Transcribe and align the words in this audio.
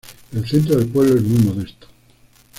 El 0.33 0.47
centro 0.47 0.77
del 0.77 0.87
pueblo 0.87 1.13
es 1.15 1.21
muy 1.21 1.43
modesto. 1.45 1.85